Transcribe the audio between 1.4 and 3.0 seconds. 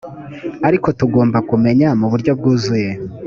kumenya mu buryo byuzuye